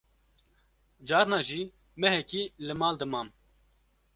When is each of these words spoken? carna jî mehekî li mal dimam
carna 1.07 1.39
jî 1.49 1.61
mehekî 2.01 2.43
li 2.65 2.73
mal 2.81 2.95
dimam 2.99 3.27